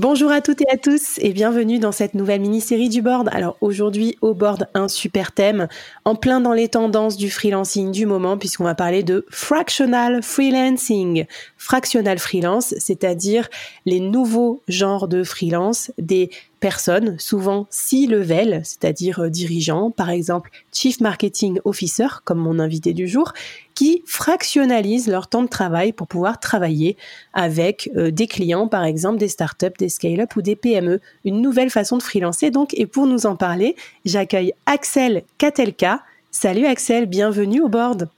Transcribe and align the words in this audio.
Bonjour 0.00 0.32
à 0.32 0.40
toutes 0.40 0.62
et 0.62 0.70
à 0.72 0.78
tous 0.78 1.18
et 1.18 1.34
bienvenue 1.34 1.78
dans 1.78 1.92
cette 1.92 2.14
nouvelle 2.14 2.40
mini-série 2.40 2.88
du 2.88 3.02
board. 3.02 3.28
Alors 3.32 3.58
aujourd'hui 3.60 4.16
au 4.22 4.32
board 4.32 4.66
un 4.72 4.88
super 4.88 5.32
thème 5.32 5.68
en 6.06 6.14
plein 6.14 6.40
dans 6.40 6.54
les 6.54 6.68
tendances 6.68 7.18
du 7.18 7.28
freelancing 7.28 7.92
du 7.92 8.06
moment 8.06 8.38
puisqu'on 8.38 8.64
va 8.64 8.74
parler 8.74 9.02
de 9.02 9.26
fractional 9.28 10.22
freelancing. 10.22 11.26
Fractional 11.62 12.18
freelance, 12.18 12.74
c'est-à-dire 12.78 13.50
les 13.84 14.00
nouveaux 14.00 14.62
genres 14.66 15.08
de 15.08 15.22
freelance, 15.22 15.92
des 15.98 16.30
personnes, 16.58 17.18
souvent 17.18 17.66
C-level, 17.68 18.62
c'est-à-dire 18.64 19.20
euh, 19.20 19.28
dirigeants, 19.28 19.90
par 19.90 20.08
exemple 20.08 20.50
Chief 20.72 21.02
Marketing 21.02 21.60
Officer, 21.66 22.06
comme 22.24 22.38
mon 22.38 22.58
invité 22.58 22.94
du 22.94 23.06
jour, 23.06 23.34
qui 23.74 24.02
fractionnalisent 24.06 25.06
leur 25.06 25.28
temps 25.28 25.42
de 25.42 25.48
travail 25.48 25.92
pour 25.92 26.06
pouvoir 26.06 26.40
travailler 26.40 26.96
avec 27.34 27.90
euh, 27.94 28.10
des 28.10 28.26
clients, 28.26 28.66
par 28.66 28.84
exemple 28.84 29.18
des 29.18 29.28
startups, 29.28 29.66
des 29.78 29.90
scale-up 29.90 30.34
ou 30.36 30.40
des 30.40 30.56
PME. 30.56 30.98
Une 31.26 31.42
nouvelle 31.42 31.70
façon 31.70 31.98
de 31.98 32.02
freelancer 32.02 32.50
donc. 32.50 32.72
Et 32.72 32.86
pour 32.86 33.06
nous 33.06 33.26
en 33.26 33.36
parler, 33.36 33.76
j'accueille 34.06 34.54
Axel 34.64 35.24
Katelka. 35.36 36.00
Salut 36.30 36.64
Axel, 36.64 37.04
bienvenue 37.04 37.60
au 37.60 37.68
board. 37.68 38.08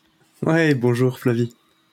Ouais, 0.47 0.75
bonjour 0.77 1.19
Flavie. 1.19 1.53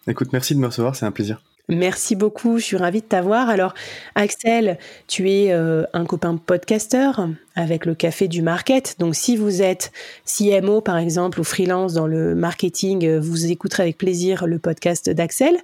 Écoute, 0.10 0.34
merci 0.34 0.56
de 0.56 0.60
me 0.60 0.66
recevoir, 0.66 0.96
c'est 0.96 1.06
un 1.06 1.12
plaisir. 1.12 1.42
Merci 1.70 2.16
beaucoup, 2.16 2.58
je 2.58 2.64
suis 2.64 2.78
ravie 2.78 3.02
de 3.02 3.06
t'avoir. 3.06 3.48
Alors, 3.48 3.76
Axel, 4.16 4.80
tu 5.08 5.30
es 5.30 5.52
euh, 5.52 5.84
un 5.94 6.04
copain 6.06 6.36
podcasteur 6.36 7.28
avec 7.56 7.86
le 7.86 7.94
Café 7.94 8.28
du 8.28 8.42
Market. 8.42 8.96
Donc, 8.98 9.14
si 9.14 9.38
vous 9.38 9.62
êtes 9.62 9.92
CMO, 10.26 10.82
par 10.82 10.98
exemple, 10.98 11.40
ou 11.40 11.44
freelance 11.44 11.94
dans 11.94 12.08
le 12.08 12.34
marketing, 12.34 13.06
euh, 13.06 13.20
vous 13.20 13.52
écouterez 13.52 13.84
avec 13.84 14.00
plaisir 14.00 14.48
le 14.48 14.58
podcast 14.58 15.12
d'Axel. 15.12 15.60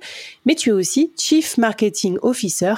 Mais 0.45 0.53
tu 0.53 0.69
es 0.69 0.73
aussi 0.73 1.11
Chief 1.17 1.57
Marketing 1.57 2.19
Officer 2.21 2.75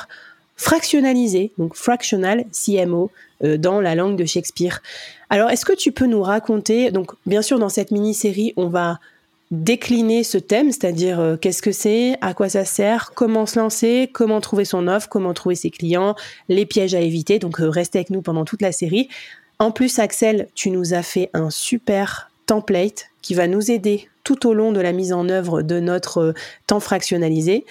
fractionnalisé, 0.55 1.51
donc 1.57 1.75
fractional 1.75 2.45
CMO 2.53 3.11
euh, 3.43 3.57
dans 3.57 3.81
la 3.81 3.93
langue 3.93 4.15
de 4.15 4.23
Shakespeare. 4.23 4.81
Alors, 5.29 5.49
est-ce 5.49 5.65
que 5.65 5.75
tu 5.75 5.91
peux 5.91 6.07
nous 6.07 6.23
raconter, 6.23 6.91
donc 6.91 7.11
bien 7.25 7.41
sûr 7.41 7.59
dans 7.59 7.69
cette 7.69 7.91
mini-série, 7.91 8.53
on 8.55 8.69
va 8.69 8.99
décliner 9.51 10.23
ce 10.23 10.37
thème, 10.37 10.71
c'est-à-dire 10.71 11.19
euh, 11.19 11.37
qu'est-ce 11.37 11.61
que 11.61 11.71
c'est, 11.71 12.17
à 12.21 12.33
quoi 12.33 12.49
ça 12.49 12.65
sert, 12.65 13.11
comment 13.13 13.45
se 13.45 13.59
lancer, 13.59 14.09
comment 14.11 14.41
trouver 14.41 14.65
son 14.65 14.87
offre, 14.87 15.07
comment 15.09 15.33
trouver 15.33 15.55
ses 15.55 15.69
clients, 15.69 16.15
les 16.49 16.65
pièges 16.65 16.95
à 16.95 16.99
éviter. 16.99 17.39
Donc 17.39 17.61
euh, 17.61 17.69
restez 17.69 17.99
avec 17.99 18.09
nous 18.09 18.21
pendant 18.21 18.45
toute 18.45 18.61
la 18.61 18.71
série. 18.71 19.07
En 19.59 19.71
plus, 19.71 19.99
Axel, 19.99 20.47
tu 20.53 20.69
nous 20.69 20.93
as 20.93 21.03
fait 21.03 21.29
un 21.33 21.49
super 21.49 22.29
template 22.45 23.09
qui 23.21 23.33
va 23.33 23.47
nous 23.47 23.71
aider 23.71 24.09
tout 24.23 24.47
au 24.47 24.53
long 24.53 24.71
de 24.73 24.81
la 24.81 24.91
mise 24.91 25.13
en 25.13 25.29
œuvre 25.29 25.61
de 25.61 25.79
notre 25.79 26.17
euh, 26.17 26.33
temps 26.67 26.79
fractionnalisé, 26.81 27.65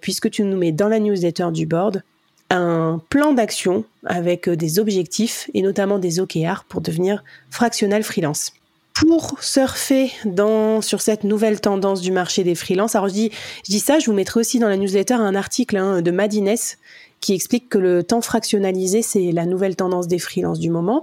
puisque 0.00 0.30
tu 0.30 0.42
nous 0.42 0.56
mets 0.56 0.72
dans 0.72 0.88
la 0.88 0.98
newsletter 0.98 1.48
du 1.52 1.66
board 1.66 2.02
un 2.48 3.00
plan 3.10 3.32
d'action 3.32 3.84
avec 4.04 4.48
des 4.48 4.78
objectifs 4.78 5.50
et 5.52 5.62
notamment 5.62 5.98
des 5.98 6.20
OKR 6.20 6.64
pour 6.68 6.80
devenir 6.80 7.24
fractional 7.50 8.02
freelance 8.02 8.52
pour 9.00 9.36
surfer 9.42 10.10
sur 10.80 11.00
cette 11.00 11.24
nouvelle 11.24 11.60
tendance 11.60 12.00
du 12.00 12.12
marché 12.12 12.44
des 12.44 12.54
freelances. 12.54 12.94
Alors 12.94 13.08
je 13.08 13.14
dis, 13.14 13.30
je 13.64 13.72
dis 13.72 13.80
ça, 13.80 13.98
je 13.98 14.06
vous 14.06 14.12
mettrai 14.12 14.40
aussi 14.40 14.58
dans 14.58 14.68
la 14.68 14.76
newsletter 14.76 15.14
un 15.14 15.34
article 15.34 15.76
hein, 15.76 16.02
de 16.02 16.10
Madines 16.10 16.54
qui 17.20 17.34
explique 17.34 17.68
que 17.68 17.78
le 17.78 18.02
temps 18.02 18.20
fractionnalisé, 18.20 19.02
c'est 19.02 19.32
la 19.32 19.46
nouvelle 19.46 19.74
tendance 19.74 20.06
des 20.06 20.18
freelances 20.18 20.58
du 20.58 20.70
moment. 20.70 21.02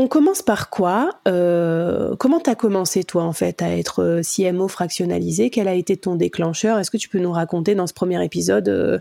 On 0.00 0.06
commence 0.06 0.42
par 0.42 0.70
quoi 0.70 1.10
euh, 1.26 2.14
Comment 2.20 2.38
tu 2.38 2.48
as 2.48 2.54
commencé, 2.54 3.02
toi, 3.02 3.24
en 3.24 3.32
fait, 3.32 3.62
à 3.62 3.76
être 3.76 4.04
euh, 4.04 4.22
CMO 4.22 4.68
fractionnalisé? 4.68 5.50
Quel 5.50 5.66
a 5.66 5.74
été 5.74 5.96
ton 5.96 6.14
déclencheur? 6.14 6.78
Est-ce 6.78 6.92
que 6.92 6.96
tu 6.96 7.08
peux 7.08 7.18
nous 7.18 7.32
raconter 7.32 7.74
dans 7.74 7.88
ce 7.88 7.94
premier 7.94 8.24
épisode, 8.24 8.68
euh, 8.68 9.00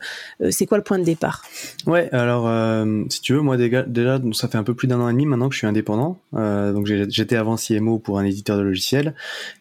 c'est 0.49 0.65
quoi 0.65 0.79
le 0.79 0.83
point 0.83 0.97
de 0.97 1.03
départ? 1.03 1.43
Ouais, 1.85 2.09
alors, 2.11 2.49
si 3.11 3.21
tu 3.21 3.33
veux, 3.33 3.41
moi, 3.41 3.57
déjà, 3.57 4.19
ça 4.33 4.47
fait 4.47 4.57
un 4.57 4.63
peu 4.63 4.73
plus 4.73 4.87
d'un 4.87 4.99
an 4.99 5.07
et 5.07 5.11
demi 5.11 5.27
maintenant 5.27 5.49
que 5.49 5.53
je 5.53 5.59
suis 5.59 5.67
indépendant. 5.67 6.19
donc, 6.33 6.87
j'étais 6.87 7.35
avant 7.35 7.57
CMO 7.57 7.99
pour 7.99 8.17
un 8.17 8.23
éditeur 8.23 8.57
de 8.57 8.63
logiciels. 8.63 9.13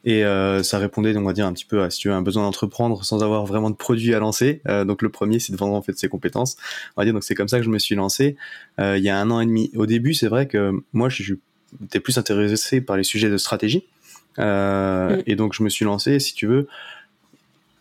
Et 0.06 0.22
ça 0.62 0.78
répondait, 0.78 1.14
on 1.18 1.24
va 1.24 1.34
dire, 1.34 1.46
un 1.46 1.52
petit 1.52 1.66
peu 1.66 1.82
à, 1.82 1.90
si 1.90 1.98
tu 1.98 2.08
veux, 2.08 2.14
un 2.14 2.22
besoin 2.22 2.44
d'entreprendre 2.44 3.04
sans 3.04 3.22
avoir 3.22 3.44
vraiment 3.44 3.68
de 3.68 3.76
produit 3.76 4.14
à 4.14 4.20
lancer. 4.20 4.62
donc, 4.86 5.02
le 5.02 5.10
premier, 5.10 5.38
c'est 5.38 5.52
de 5.52 5.58
vendre, 5.58 5.74
en 5.74 5.82
fait, 5.82 5.98
ses 5.98 6.08
compétences. 6.08 6.56
On 6.96 7.02
va 7.02 7.04
dire, 7.04 7.12
donc 7.12 7.24
c'est 7.24 7.34
comme 7.34 7.48
ça 7.48 7.58
que 7.58 7.64
je 7.64 7.70
me 7.70 7.78
suis 7.78 7.94
lancé 7.94 8.36
il 8.78 9.02
y 9.02 9.10
a 9.10 9.18
un 9.18 9.30
an 9.30 9.40
et 9.40 9.46
demi. 9.46 9.70
Au 9.76 9.84
début, 9.84 10.14
c'est 10.14 10.28
vrai 10.28 10.46
que 10.46 10.72
moi, 10.94 11.10
je 11.10 11.25
j'étais 11.80 12.00
plus 12.00 12.18
intéressé 12.18 12.80
par 12.80 12.96
les 12.96 13.04
sujets 13.04 13.30
de 13.30 13.36
stratégie. 13.36 13.84
Euh, 14.38 15.16
mm. 15.16 15.22
Et 15.26 15.36
donc, 15.36 15.54
je 15.54 15.62
me 15.62 15.68
suis 15.68 15.84
lancé, 15.84 16.18
si 16.18 16.34
tu 16.34 16.46
veux. 16.46 16.68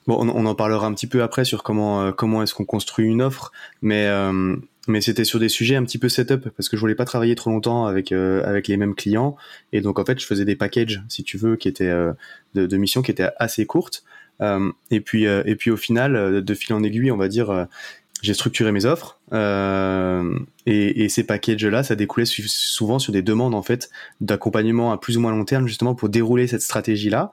Bon, 0.07 0.17
on, 0.19 0.45
en 0.45 0.56
parlera 0.56 0.85
un 0.85 0.94
petit 0.94 1.07
peu 1.07 1.23
après 1.23 1.45
sur 1.45 1.63
comment, 1.63 2.03
euh, 2.03 2.11
comment 2.11 2.44
est-ce 2.44 2.53
qu'on 2.53 2.66
construit 2.66 3.07
une 3.07 3.23
offre, 3.23 3.51
mais, 3.81 4.05
euh, 4.05 4.55
mais 4.88 5.01
c'était 5.01 5.23
sur 5.23 5.39
des 5.39 5.50
sujets 5.50 5.75
un 5.75 5.84
petit 5.84 5.97
peu 5.97 6.09
setup 6.09 6.47
parce 6.50 6.69
que 6.69 6.78
je 6.78 6.81
voulais 6.81 6.94
pas 6.94 7.05
travailler 7.05 7.34
trop 7.34 7.50
longtemps 7.50 7.88
avec, 7.88 8.11
avec 8.11 8.67
les 8.67 8.78
mêmes 8.78 8.94
clients. 8.94 9.35
Et 9.73 9.81
donc, 9.81 9.97
en 9.97 10.05
fait, 10.05 10.19
je 10.19 10.28
faisais 10.28 10.45
des 10.45 10.55
packages, 10.55 11.01
si 11.09 11.23
tu 11.23 11.38
veux, 11.38 11.55
qui 11.55 11.67
étaient 11.67 11.91
de, 12.53 12.67
de 12.67 12.78
missions 12.78 13.01
qui 13.01 13.09
étaient 13.09 13.29
assez 13.38 13.66
courtes. 13.66 14.03
et 14.91 15.00
puis, 15.00 15.23
et 15.23 15.55
puis 15.55 15.72
au 15.72 15.78
final, 15.78 16.44
de 16.44 16.53
fil 16.53 16.75
en 16.75 16.84
aiguille, 16.84 17.11
on 17.11 17.17
va 17.17 17.28
dire, 17.28 17.67
j'ai 18.25 18.34
structuré 18.34 18.72
mes 18.72 18.86
offres 18.86 19.19
euh, 19.34 20.38
et, 20.66 21.03
et, 21.03 21.09
ces 21.09 21.24
packages-là, 21.24 21.84
ça 21.84 21.96
découlait 21.96 22.25
souvent 22.25 23.00
sur 23.00 23.13
des 23.13 23.22
demandes 23.22 23.53
en 23.53 23.62
fait 23.62 23.90
d'accompagnement 24.19 24.91
à 24.91 24.97
plus 24.97 25.18
ou 25.18 25.22
moins 25.22 25.31
long 25.31 25.46
terme 25.46 25.68
justement 25.68 25.96
pour 25.96 26.09
dérouler 26.09 26.47
cette 26.47 26.62
stratégie-là. 26.62 27.31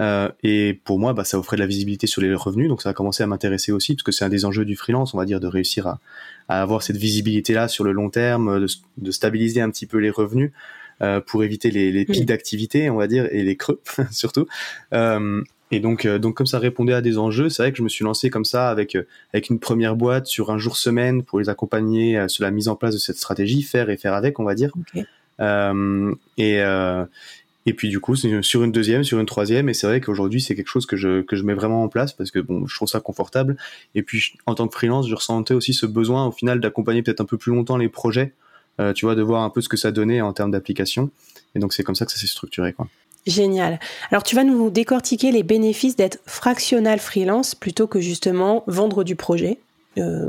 Euh, 0.00 0.28
et 0.42 0.80
pour 0.84 0.98
moi, 0.98 1.14
bah, 1.14 1.24
ça 1.24 1.38
offrait 1.38 1.56
de 1.56 1.62
la 1.62 1.66
visibilité 1.66 2.06
sur 2.06 2.20
les 2.20 2.34
revenus, 2.34 2.68
donc 2.68 2.82
ça 2.82 2.90
a 2.90 2.92
commencé 2.92 3.22
à 3.22 3.26
m'intéresser 3.26 3.72
aussi 3.72 3.94
parce 3.94 4.02
que 4.02 4.12
c'est 4.12 4.24
un 4.24 4.28
des 4.28 4.44
enjeux 4.44 4.64
du 4.64 4.76
freelance, 4.76 5.14
on 5.14 5.18
va 5.18 5.24
dire, 5.24 5.40
de 5.40 5.46
réussir 5.46 5.86
à, 5.86 5.98
à 6.48 6.60
avoir 6.60 6.82
cette 6.82 6.96
visibilité-là 6.96 7.68
sur 7.68 7.84
le 7.84 7.92
long 7.92 8.10
terme, 8.10 8.60
de, 8.60 8.66
de, 8.98 9.10
stabiliser 9.10 9.60
un 9.60 9.70
petit 9.70 9.86
peu 9.86 9.98
les 9.98 10.10
revenus. 10.10 10.52
Euh, 11.02 11.20
pour 11.20 11.42
éviter 11.42 11.72
les, 11.72 11.90
les 11.90 12.04
pics 12.04 12.24
d'activité, 12.24 12.88
on 12.88 12.94
va 12.94 13.08
dire, 13.08 13.26
et 13.32 13.42
les 13.42 13.56
creux 13.56 13.80
surtout. 14.12 14.46
Et 15.74 15.80
donc, 15.80 16.04
euh, 16.04 16.20
donc 16.20 16.36
comme 16.36 16.46
ça 16.46 16.60
répondait 16.60 16.92
à 16.92 17.00
des 17.00 17.18
enjeux, 17.18 17.48
c'est 17.48 17.64
vrai 17.64 17.72
que 17.72 17.78
je 17.78 17.82
me 17.82 17.88
suis 17.88 18.04
lancé 18.04 18.30
comme 18.30 18.44
ça 18.44 18.70
avec 18.70 18.94
euh, 18.94 19.08
avec 19.32 19.50
une 19.50 19.58
première 19.58 19.96
boîte 19.96 20.28
sur 20.28 20.52
un 20.52 20.58
jour 20.58 20.76
semaine 20.76 21.24
pour 21.24 21.40
les 21.40 21.48
accompagner 21.48 22.16
euh, 22.16 22.28
sur 22.28 22.44
la 22.44 22.52
mise 22.52 22.68
en 22.68 22.76
place 22.76 22.94
de 22.94 23.00
cette 23.00 23.16
stratégie, 23.16 23.60
faire 23.62 23.90
et 23.90 23.96
faire 23.96 24.14
avec, 24.14 24.38
on 24.38 24.44
va 24.44 24.54
dire. 24.54 24.70
et 26.38 26.62
et 27.66 27.72
puis 27.72 27.88
du 27.88 27.98
coup, 27.98 28.14
sur 28.14 28.62
une 28.62 28.72
deuxième, 28.72 29.04
sur 29.04 29.18
une 29.18 29.26
troisième, 29.26 29.70
et 29.70 29.74
c'est 29.74 29.86
vrai 29.86 30.00
qu'aujourd'hui 30.00 30.40
c'est 30.40 30.54
quelque 30.54 30.68
chose 30.68 30.86
que 30.86 30.96
je 30.96 31.22
que 31.22 31.34
je 31.34 31.42
mets 31.42 31.54
vraiment 31.54 31.82
en 31.82 31.88
place 31.88 32.12
parce 32.12 32.30
que 32.30 32.38
bon, 32.38 32.68
je 32.68 32.76
trouve 32.76 32.88
ça 32.88 33.00
confortable. 33.00 33.56
Et 33.96 34.02
puis 34.04 34.34
en 34.46 34.54
tant 34.54 34.68
que 34.68 34.74
freelance, 34.74 35.08
je 35.08 35.14
ressentais 35.16 35.54
aussi 35.54 35.74
ce 35.74 35.86
besoin 35.86 36.26
au 36.26 36.30
final 36.30 36.60
d'accompagner 36.60 37.02
peut-être 37.02 37.22
un 37.22 37.24
peu 37.24 37.38
plus 37.38 37.52
longtemps 37.52 37.78
les 37.78 37.88
projets. 37.88 38.32
tu 38.94 39.06
vois, 39.06 39.16
de 39.16 39.22
voir 39.22 39.42
un 39.42 39.50
peu 39.50 39.60
ce 39.60 39.68
que 39.68 39.76
ça 39.76 39.90
donnait 39.90 40.20
en 40.20 40.32
termes 40.32 40.52
d'application. 40.52 41.10
Et 41.56 41.58
donc 41.58 41.72
c'est 41.72 41.82
comme 41.82 41.96
ça 41.96 42.06
que 42.06 42.12
ça 42.12 42.18
s'est 42.18 42.28
structuré, 42.28 42.74
quoi. 42.74 42.86
Génial. 43.26 43.80
Alors 44.10 44.22
tu 44.22 44.36
vas 44.36 44.44
nous 44.44 44.68
décortiquer 44.70 45.32
les 45.32 45.42
bénéfices 45.42 45.96
d'être 45.96 46.18
fractional 46.26 46.98
freelance 46.98 47.54
plutôt 47.54 47.86
que 47.86 48.00
justement 48.00 48.64
vendre 48.66 49.02
du 49.02 49.16
projet. 49.16 49.58
Euh, 49.96 50.28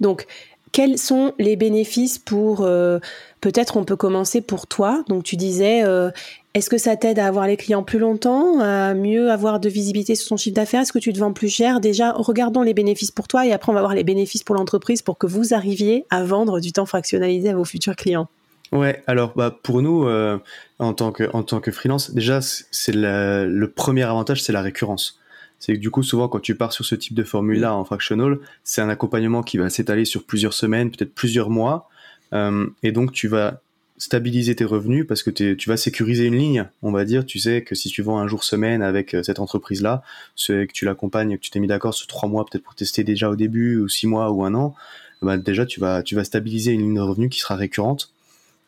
donc 0.00 0.26
quels 0.72 0.98
sont 0.98 1.32
les 1.40 1.56
bénéfices 1.56 2.18
pour 2.18 2.60
euh, 2.60 3.00
peut-être 3.40 3.76
on 3.76 3.84
peut 3.84 3.96
commencer 3.96 4.40
pour 4.40 4.68
toi. 4.68 5.02
Donc 5.08 5.24
tu 5.24 5.34
disais 5.34 5.82
euh, 5.82 6.10
est-ce 6.54 6.70
que 6.70 6.78
ça 6.78 6.94
t'aide 6.94 7.18
à 7.18 7.26
avoir 7.26 7.48
les 7.48 7.56
clients 7.56 7.82
plus 7.82 7.98
longtemps, 7.98 8.60
à 8.60 8.94
mieux 8.94 9.32
avoir 9.32 9.58
de 9.58 9.68
visibilité 9.68 10.14
sur 10.14 10.28
ton 10.28 10.36
chiffre 10.36 10.54
d'affaires? 10.54 10.82
Est-ce 10.82 10.92
que 10.92 11.00
tu 11.00 11.12
te 11.12 11.18
vends 11.18 11.32
plus 11.32 11.48
cher? 11.48 11.80
Déjà, 11.80 12.12
regardons 12.12 12.62
les 12.62 12.74
bénéfices 12.74 13.10
pour 13.10 13.26
toi 13.26 13.44
et 13.44 13.52
après 13.52 13.72
on 13.72 13.74
va 13.74 13.80
voir 13.80 13.94
les 13.94 14.04
bénéfices 14.04 14.44
pour 14.44 14.54
l'entreprise 14.54 15.02
pour 15.02 15.18
que 15.18 15.26
vous 15.26 15.52
arriviez 15.52 16.06
à 16.10 16.22
vendre 16.22 16.60
du 16.60 16.70
temps 16.70 16.86
fractionnalisé 16.86 17.48
à 17.50 17.56
vos 17.56 17.64
futurs 17.64 17.96
clients. 17.96 18.28
Ouais, 18.72 19.02
alors 19.08 19.34
bah, 19.34 19.56
pour 19.62 19.82
nous, 19.82 20.06
euh, 20.06 20.38
en, 20.78 20.94
tant 20.94 21.10
que, 21.10 21.28
en 21.32 21.42
tant 21.42 21.60
que 21.60 21.72
freelance, 21.72 22.12
déjà, 22.12 22.40
c'est 22.40 22.94
le 22.94 23.66
premier 23.66 24.04
avantage, 24.04 24.42
c'est 24.42 24.52
la 24.52 24.62
récurrence. 24.62 25.18
C'est 25.58 25.74
que 25.74 25.78
du 25.78 25.90
coup, 25.90 26.02
souvent, 26.02 26.28
quand 26.28 26.40
tu 26.40 26.54
pars 26.54 26.72
sur 26.72 26.84
ce 26.84 26.94
type 26.94 27.14
de 27.14 27.24
formule-là 27.24 27.74
en 27.74 27.84
fractional, 27.84 28.38
c'est 28.64 28.80
un 28.80 28.88
accompagnement 28.88 29.42
qui 29.42 29.58
va 29.58 29.68
s'étaler 29.70 30.04
sur 30.04 30.24
plusieurs 30.24 30.54
semaines, 30.54 30.90
peut-être 30.90 31.14
plusieurs 31.14 31.50
mois. 31.50 31.88
Euh, 32.32 32.66
et 32.82 32.92
donc, 32.92 33.12
tu 33.12 33.28
vas 33.28 33.60
stabiliser 33.98 34.56
tes 34.56 34.64
revenus 34.64 35.06
parce 35.06 35.22
que 35.22 35.30
tu 35.30 35.68
vas 35.68 35.76
sécuriser 35.76 36.24
une 36.24 36.36
ligne, 36.36 36.66
on 36.82 36.92
va 36.92 37.04
dire. 37.04 37.26
Tu 37.26 37.38
sais 37.38 37.62
que 37.62 37.74
si 37.74 37.90
tu 37.90 38.00
vends 38.00 38.18
un 38.18 38.26
jour 38.26 38.44
semaine 38.44 38.82
avec 38.82 39.14
euh, 39.14 39.22
cette 39.22 39.38
entreprise-là, 39.38 40.02
que 40.46 40.72
tu 40.72 40.86
l'accompagnes, 40.86 41.36
que 41.36 41.42
tu 41.42 41.50
t'es 41.50 41.60
mis 41.60 41.66
d'accord 41.66 41.92
sur 41.92 42.06
trois 42.06 42.28
mois 42.28 42.46
peut-être 42.46 42.64
pour 42.64 42.74
tester 42.74 43.04
déjà 43.04 43.28
au 43.28 43.36
début, 43.36 43.78
ou 43.78 43.88
six 43.88 44.06
mois 44.06 44.30
ou 44.30 44.44
un 44.44 44.54
an, 44.54 44.74
bah 45.20 45.36
déjà 45.36 45.66
tu 45.66 45.80
vas, 45.80 46.02
tu 46.02 46.14
vas 46.14 46.24
stabiliser 46.24 46.72
une 46.72 46.80
ligne 46.80 46.94
de 46.94 47.00
revenus 47.00 47.28
qui 47.28 47.40
sera 47.40 47.56
récurrente. 47.56 48.10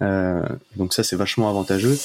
Euh, 0.03 0.43
donc 0.77 0.93
ça 0.95 1.03
c'est 1.03 1.17
vachement 1.17 1.49
avantageux. 1.49 1.97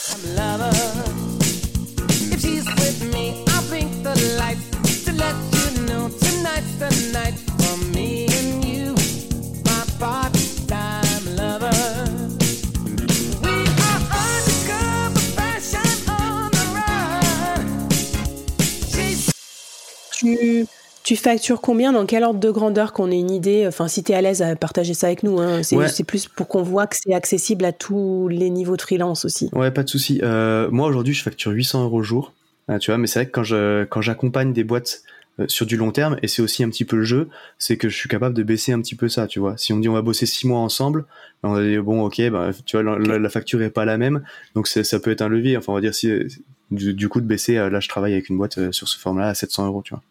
Tu, 21.07 21.15
factures 21.15 21.61
combien 21.61 21.93
Dans 21.93 22.05
quel 22.05 22.25
ordre 22.25 22.41
de 22.41 22.51
grandeur 22.51 22.91
qu'on 22.91 23.09
ait 23.11 23.19
une 23.19 23.31
idée 23.31 23.65
Enfin, 23.65 23.87
si 23.87 24.03
tu 24.03 24.11
es 24.11 24.15
à 24.15 24.21
l'aise 24.21 24.41
à 24.41 24.57
partager 24.57 24.93
ça 24.93 25.07
avec 25.07 25.23
nous, 25.23 25.39
hein. 25.39 25.61
c'est 25.63 26.03
plus 26.03 26.27
pour 26.27 26.49
qu'on 26.49 26.63
voit 26.63 26.85
que 26.85 26.97
c'est 26.97 27.13
accessible 27.13 27.63
à 27.63 27.71
tous 27.71 28.27
les 28.27 28.49
niveaux 28.49 28.75
de 28.75 28.81
freelance 28.81 29.23
aussi. 29.23 29.49
Ouais, 29.53 29.71
pas 29.71 29.83
de 29.83 29.89
souci. 29.89 30.19
Euh, 30.21 30.69
moi, 30.69 30.85
aujourd'hui, 30.85 31.13
je 31.13 31.23
facture 31.23 31.51
800 31.51 31.85
euros 31.85 31.99
au 31.99 32.03
jour. 32.03 32.33
Euh, 32.69 32.77
tu 32.77 32.91
vois, 32.91 32.97
mais 32.97 33.07
c'est 33.07 33.19
vrai 33.19 33.25
que 33.27 33.31
quand 33.31 33.45
je 33.45 33.85
quand 33.85 34.01
j'accompagne 34.01 34.51
des 34.51 34.65
boîtes 34.65 35.03
euh, 35.39 35.45
sur 35.47 35.65
du 35.65 35.77
long 35.77 35.91
terme, 35.91 36.17
et 36.23 36.27
c'est 36.27 36.41
aussi 36.41 36.61
un 36.61 36.69
petit 36.69 36.83
peu 36.83 36.97
le 36.97 37.03
jeu, 37.03 37.29
c'est 37.57 37.77
que 37.77 37.87
je 37.87 37.95
suis 37.95 38.09
capable 38.09 38.35
de 38.35 38.43
baisser 38.43 38.73
un 38.73 38.81
petit 38.81 38.95
peu 38.95 39.07
ça, 39.07 39.27
tu 39.27 39.39
vois. 39.39 39.55
Si 39.55 39.71
on 39.71 39.79
dit 39.79 39.87
on 39.87 39.93
va 39.93 40.01
bosser 40.01 40.25
six 40.25 40.45
mois 40.45 40.59
ensemble, 40.59 41.05
on 41.41 41.53
va 41.53 41.63
dire 41.63 41.83
bon 41.83 42.03
ok, 42.03 42.29
bah, 42.31 42.51
tu 42.65 42.77
vois 42.77 42.99
la, 42.99 43.29
facture 43.29 43.61
est 43.61 43.69
pas 43.69 43.85
la 43.85 43.97
même, 43.97 44.23
donc 44.55 44.67
ça 44.67 44.99
peut 44.99 45.11
être 45.11 45.21
un 45.21 45.29
levier. 45.29 45.55
Enfin 45.55 45.71
on 45.71 45.75
va 45.75 45.81
dire 45.81 45.95
si 45.95 46.11
du, 46.69 47.07
coup 47.07 47.21
de 47.21 47.27
baisser, 47.27 47.55
là 47.55 47.79
je 47.79 47.87
travaille 47.87 48.11
avec 48.11 48.27
une 48.27 48.35
boîte 48.35 48.73
sur 48.73 48.89
ce 48.89 48.97
format-là 48.99 49.29
à 49.29 49.35
700 49.35 49.67
euros, 49.67 49.81
tu 49.85 49.93
vois 49.93 50.03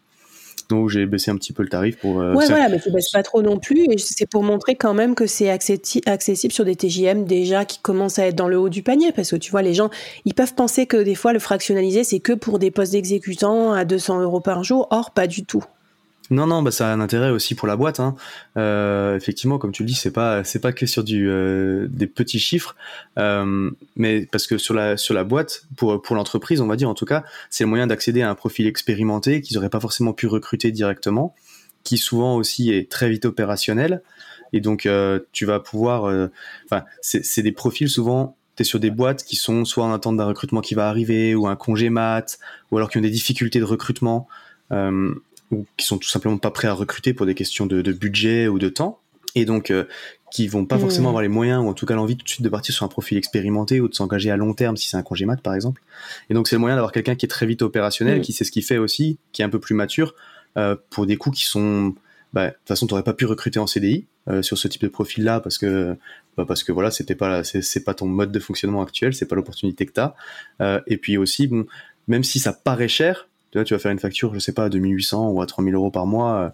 donc 0.69 0.89
j'ai 0.89 1.05
baissé 1.05 1.31
un 1.31 1.35
petit 1.35 1.53
peu 1.53 1.63
le 1.63 1.69
tarif 1.69 1.97
pour. 1.97 2.19
Euh, 2.19 2.33
ouais, 2.33 2.45
voilà, 2.47 2.69
mais 2.69 2.79
tu 2.79 2.91
baisses 2.91 3.11
pas 3.11 3.23
trop 3.23 3.41
non 3.41 3.57
plus. 3.57 3.85
Et 3.91 3.97
c'est 3.97 4.25
pour 4.25 4.43
montrer 4.43 4.75
quand 4.75 4.93
même 4.93 5.15
que 5.15 5.25
c'est 5.27 5.49
accessible 5.49 6.53
sur 6.53 6.65
des 6.65 6.75
TJM 6.75 7.25
déjà 7.25 7.65
qui 7.65 7.79
commencent 7.79 8.19
à 8.19 8.27
être 8.27 8.35
dans 8.35 8.47
le 8.47 8.57
haut 8.57 8.69
du 8.69 8.83
panier. 8.83 9.11
Parce 9.11 9.31
que 9.31 9.35
tu 9.35 9.51
vois, 9.51 9.61
les 9.61 9.73
gens, 9.73 9.89
ils 10.25 10.33
peuvent 10.33 10.53
penser 10.53 10.85
que 10.85 10.97
des 10.97 11.15
fois, 11.15 11.33
le 11.33 11.39
fractionnalisé, 11.39 12.03
c'est 12.03 12.19
que 12.19 12.33
pour 12.33 12.59
des 12.59 12.71
postes 12.71 12.91
d'exécutants 12.91 13.71
à 13.71 13.85
200 13.85 14.21
euros 14.21 14.41
par 14.41 14.63
jour. 14.63 14.87
Or, 14.91 15.11
pas 15.11 15.27
du 15.27 15.45
tout. 15.45 15.63
Non, 16.29 16.45
non, 16.45 16.61
bah 16.61 16.71
ça 16.71 16.89
a 16.89 16.93
un 16.93 16.99
intérêt 16.99 17.29
aussi 17.29 17.55
pour 17.55 17.67
la 17.67 17.77
boîte. 17.77 17.99
Hein. 17.99 18.15
Euh, 18.57 19.15
effectivement, 19.15 19.57
comme 19.57 19.71
tu 19.71 19.83
le 19.83 19.87
dis, 19.87 19.95
c'est 19.95 20.11
pas 20.11 20.43
c'est 20.43 20.59
pas 20.59 20.73
que 20.73 20.85
sur 20.85 21.03
du 21.03 21.29
euh, 21.29 21.87
des 21.89 22.07
petits 22.07 22.39
chiffres, 22.39 22.75
euh, 23.17 23.71
mais 23.95 24.25
parce 24.25 24.45
que 24.45 24.57
sur 24.57 24.73
la 24.73 24.97
sur 24.97 25.13
la 25.13 25.23
boîte 25.23 25.63
pour 25.77 26.01
pour 26.01 26.15
l'entreprise, 26.15 26.59
on 26.59 26.67
va 26.67 26.75
dire 26.75 26.89
en 26.89 26.95
tout 26.95 27.05
cas, 27.05 27.23
c'est 27.49 27.63
le 27.63 27.69
moyen 27.69 27.87
d'accéder 27.87 28.21
à 28.21 28.29
un 28.29 28.35
profil 28.35 28.67
expérimenté 28.67 29.41
qu'ils 29.41 29.57
auraient 29.57 29.69
pas 29.69 29.79
forcément 29.79 30.13
pu 30.13 30.27
recruter 30.27 30.71
directement, 30.71 31.33
qui 31.83 31.97
souvent 31.97 32.35
aussi 32.35 32.71
est 32.71 32.91
très 32.91 33.09
vite 33.09 33.23
opérationnel, 33.23 34.01
et 34.51 34.59
donc 34.59 34.87
tu 35.31 35.45
vas 35.45 35.59
pouvoir, 35.61 36.29
enfin 36.65 36.83
c'est 37.01 37.41
des 37.41 37.53
profils 37.53 37.89
souvent 37.89 38.35
tu 38.57 38.65
sur 38.65 38.79
des 38.79 38.89
boîtes 38.89 39.23
qui 39.23 39.35
sont 39.35 39.65
soit 39.65 39.85
en 39.85 39.93
attente 39.93 40.17
d'un 40.17 40.25
recrutement 40.25 40.61
qui 40.61 40.73
va 40.73 40.89
arriver 40.89 41.35
ou 41.35 41.47
un 41.47 41.55
congé 41.55 41.91
mat 41.91 42.39
ou 42.71 42.77
alors 42.77 42.89
qui 42.89 42.97
ont 42.97 43.01
des 43.01 43.11
difficultés 43.11 43.59
de 43.59 43.65
recrutement. 43.65 44.27
Ou 45.51 45.65
qui 45.77 45.85
sont 45.85 45.97
tout 45.97 46.09
simplement 46.09 46.37
pas 46.37 46.51
prêts 46.51 46.67
à 46.67 46.73
recruter 46.73 47.13
pour 47.13 47.25
des 47.25 47.35
questions 47.35 47.65
de, 47.65 47.81
de 47.81 47.91
budget 47.93 48.47
ou 48.47 48.59
de 48.59 48.69
temps, 48.69 48.99
et 49.35 49.45
donc 49.45 49.71
euh, 49.71 49.85
qui 50.31 50.47
vont 50.47 50.65
pas 50.65 50.77
forcément 50.77 51.07
mmh. 51.07 51.09
avoir 51.09 51.21
les 51.21 51.29
moyens 51.29 51.63
ou 51.63 51.67
en 51.67 51.73
tout 51.73 51.85
cas 51.85 51.95
l'envie 51.95 52.17
tout 52.17 52.25
de 52.25 52.29
suite 52.29 52.41
de 52.41 52.49
partir 52.49 52.73
sur 52.75 52.85
un 52.85 52.89
profil 52.89 53.17
expérimenté 53.17 53.79
ou 53.79 53.87
de 53.87 53.93
s'engager 53.95 54.29
à 54.29 54.37
long 54.37 54.53
terme 54.53 54.75
si 54.75 54.89
c'est 54.89 54.97
un 54.97 55.03
congé 55.03 55.25
mat 55.25 55.41
par 55.41 55.53
exemple. 55.53 55.81
Et 56.29 56.33
donc 56.33 56.47
c'est 56.47 56.55
le 56.55 56.59
moyen 56.59 56.75
d'avoir 56.75 56.91
quelqu'un 56.91 57.15
qui 57.15 57.25
est 57.25 57.29
très 57.29 57.45
vite 57.45 57.61
opérationnel, 57.61 58.19
mmh. 58.19 58.21
qui 58.21 58.33
sait 58.33 58.43
ce 58.43 58.51
qu'il 58.51 58.63
fait 58.63 58.77
aussi, 58.77 59.19
qui 59.31 59.41
est 59.41 59.45
un 59.45 59.49
peu 59.49 59.59
plus 59.59 59.75
mature 59.75 60.15
euh, 60.57 60.75
pour 60.89 61.05
des 61.05 61.17
coûts 61.17 61.31
qui 61.31 61.45
sont 61.45 61.95
bah, 62.33 62.47
de 62.47 62.51
toute 62.51 62.67
façon, 62.67 62.87
tu 62.87 62.93
n'aurais 62.93 63.03
pas 63.03 63.13
pu 63.13 63.25
recruter 63.25 63.59
en 63.59 63.67
CDI 63.67 64.05
euh, 64.27 64.41
sur 64.41 64.57
ce 64.57 64.67
type 64.67 64.81
de 64.81 64.89
profil-là 64.89 65.39
parce 65.39 65.57
que 65.57 65.95
bah, 66.35 66.45
parce 66.47 66.63
que 66.63 66.71
voilà, 66.71 66.91
c'était 66.91 67.15
pas 67.15 67.43
c'est 67.43 67.83
pas 67.83 67.93
ton 67.93 68.05
mode 68.05 68.31
de 68.31 68.39
fonctionnement 68.39 68.81
actuel, 68.81 69.13
c'est 69.13 69.25
pas 69.25 69.35
l'opportunité 69.35 69.85
que 69.85 69.93
tu 69.93 69.99
as. 69.99 70.15
Euh, 70.61 70.81
et 70.87 70.97
puis 70.97 71.17
aussi, 71.17 71.47
bon, 71.47 71.65
même 72.07 72.23
si 72.23 72.39
ça 72.39 72.53
paraît 72.53 72.87
cher, 72.89 73.27
tu 73.51 73.57
vois, 73.57 73.65
tu 73.65 73.73
vas 73.73 73.79
faire 73.79 73.91
une 73.91 73.99
facture, 73.99 74.33
je 74.33 74.39
sais 74.39 74.51
pas, 74.51 74.65
à 74.65 74.69
2800 74.69 75.29
ou 75.29 75.41
à 75.41 75.45
3000 75.45 75.73
euros 75.75 75.91
par 75.91 76.05
mois 76.05 76.35
euh, 76.35 76.49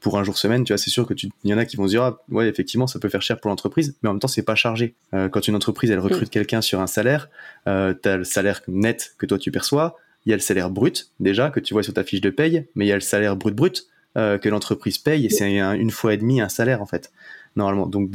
pour 0.00 0.18
un 0.18 0.24
jour 0.24 0.38
semaine, 0.38 0.64
tu 0.64 0.72
vois, 0.72 0.78
c'est 0.78 0.90
sûr 0.90 1.06
que 1.06 1.14
tu, 1.14 1.28
y 1.44 1.54
en 1.54 1.58
a 1.58 1.64
qui 1.64 1.76
vont 1.76 1.86
se 1.86 1.90
dire, 1.90 2.02
ah, 2.02 2.22
ouais, 2.30 2.48
effectivement, 2.48 2.86
ça 2.86 2.98
peut 2.98 3.08
faire 3.08 3.22
cher 3.22 3.40
pour 3.40 3.48
l'entreprise, 3.48 3.96
mais 4.02 4.08
en 4.08 4.12
même 4.12 4.20
temps, 4.20 4.28
c'est 4.28 4.42
pas 4.42 4.54
chargé. 4.54 4.94
Euh, 5.14 5.28
quand 5.28 5.48
une 5.48 5.56
entreprise, 5.56 5.90
elle 5.90 5.98
recrute 5.98 6.28
mm. 6.28 6.30
quelqu'un 6.30 6.60
sur 6.60 6.80
un 6.80 6.86
salaire, 6.86 7.28
euh, 7.66 7.94
tu 8.00 8.08
as 8.08 8.16
le 8.16 8.24
salaire 8.24 8.60
net 8.68 9.14
que 9.18 9.26
toi 9.26 9.38
tu 9.38 9.50
perçois, 9.50 9.96
il 10.26 10.30
y 10.30 10.32
a 10.32 10.36
le 10.36 10.42
salaire 10.42 10.70
brut, 10.70 11.10
déjà, 11.20 11.50
que 11.50 11.60
tu 11.60 11.74
vois 11.74 11.82
sur 11.82 11.94
ta 11.94 12.04
fiche 12.04 12.20
de 12.20 12.30
paye, 12.30 12.66
mais 12.74 12.84
il 12.84 12.88
y 12.88 12.92
a 12.92 12.96
le 12.96 13.00
salaire 13.00 13.36
brut 13.36 13.54
brut 13.54 13.86
que 14.14 14.48
l'entreprise 14.48 14.98
paye, 14.98 15.26
et 15.26 15.30
c'est 15.30 15.58
une 15.58 15.92
fois 15.92 16.12
et 16.12 16.16
demi 16.16 16.40
un 16.40 16.48
salaire, 16.48 16.82
en 16.82 16.86
fait, 16.86 17.12
normalement. 17.54 17.86
Donc, 17.86 18.10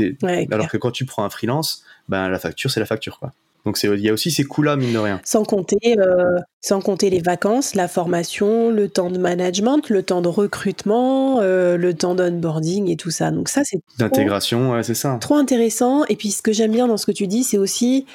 alors 0.51 0.67
que 0.67 0.75
quand 0.75 0.91
tu 0.91 1.05
prends 1.05 1.23
un 1.23 1.29
freelance, 1.29 1.85
ben, 2.09 2.27
la 2.27 2.39
facture, 2.39 2.69
c'est 2.71 2.81
la 2.81 2.85
facture, 2.85 3.19
quoi. 3.19 3.31
Donc 3.65 3.79
il 3.81 3.99
y 4.01 4.09
a 4.09 4.13
aussi 4.13 4.29
ces 4.29 4.43
coûts-là, 4.43 4.75
mine 4.75 4.91
de 4.91 4.97
rien. 4.97 5.21
Sans 5.23 5.43
compter, 5.43 5.97
euh, 5.97 6.37
sans 6.61 6.81
compter 6.81 7.09
les 7.09 7.21
vacances, 7.21 7.75
la 7.75 7.87
formation, 7.87 8.69
le 8.69 8.89
temps 8.89 9.09
de 9.09 9.17
management, 9.17 9.89
le 9.89 10.03
temps 10.03 10.21
de 10.21 10.27
recrutement, 10.27 11.39
euh, 11.41 11.77
le 11.77 11.93
temps 11.93 12.13
d'onboarding 12.13 12.89
et 12.89 12.97
tout 12.97 13.11
ça. 13.11 13.31
Donc 13.31 13.47
ça, 13.47 13.61
c'est 13.63 13.79
d'intégration, 13.97 14.81
c'est 14.83 14.95
ça. 14.95 15.17
Trop 15.21 15.35
intéressant. 15.35 16.03
Et 16.05 16.15
puis 16.17 16.31
ce 16.31 16.41
que 16.41 16.51
j'aime 16.51 16.71
bien 16.71 16.87
dans 16.87 16.97
ce 16.97 17.05
que 17.05 17.13
tu 17.13 17.27
dis, 17.27 17.43
c'est 17.43 17.57
aussi 17.57 18.05